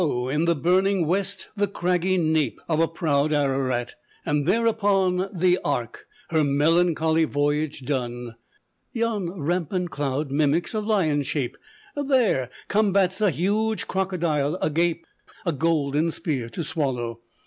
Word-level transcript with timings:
in 0.31 0.45
the 0.45 0.55
burning 0.55 1.05
west 1.05 1.49
the 1.55 1.67
craggy 1.67 2.17
nape 2.17 2.59
Of 2.67 2.79
a 2.79 2.87
proud 2.87 3.31
Ararat! 3.31 3.93
and 4.25 4.47
thereupon, 4.47 5.29
The 5.31 5.59
Ark, 5.63 6.07
her 6.31 6.43
melancholy 6.43 7.25
voyage 7.25 7.81
done. 7.81 8.33
Yon 8.93 9.29
rampant 9.29 9.91
cloud 9.91 10.31
mimics 10.31 10.73
a 10.73 10.79
lion's 10.79 11.27
shape, 11.27 11.55
There 11.95 12.49
combats 12.67 13.21
a 13.21 13.29
huge 13.29 13.87
crocodile 13.87 14.55
agape, 14.59 15.05
A 15.45 15.53
golden 15.53 16.09
spear 16.09 16.49
to 16.49 16.63
swallow! 16.63 17.19